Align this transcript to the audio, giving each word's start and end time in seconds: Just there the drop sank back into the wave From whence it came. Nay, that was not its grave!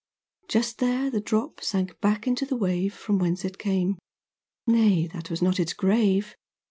Just 0.47 0.79
there 0.79 1.11
the 1.11 1.21
drop 1.21 1.61
sank 1.63 1.99
back 2.01 2.25
into 2.25 2.43
the 2.43 2.55
wave 2.55 2.91
From 2.91 3.19
whence 3.19 3.45
it 3.45 3.59
came. 3.59 3.99
Nay, 4.65 5.05
that 5.05 5.29
was 5.29 5.43
not 5.43 5.59
its 5.59 5.73
grave! 5.73 6.35